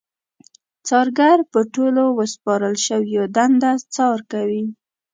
[0.87, 4.63] څارګر په ټولو ورسپارل شويو دنده څار کوي.